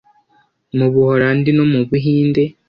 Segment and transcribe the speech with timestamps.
[0.77, 2.41] mu Buholandi no mu Bihinde